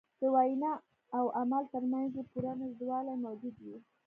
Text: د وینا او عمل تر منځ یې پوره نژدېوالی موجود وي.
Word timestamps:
د 0.19 0.21
وینا 0.35 0.73
او 1.17 1.25
عمل 1.39 1.63
تر 1.73 1.83
منځ 1.91 2.09
یې 2.17 2.23
پوره 2.31 2.51
نژدېوالی 2.61 3.15
موجود 3.25 3.55
وي. 3.63 3.77